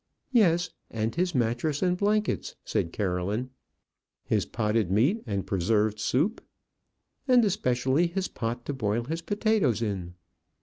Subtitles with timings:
[0.31, 3.51] "Yes; and his mattress and blankets," said Caroline.
[4.25, 6.43] "His potted meat and preserved soup."
[7.27, 10.15] "And especially his pot to boil his potatoes in."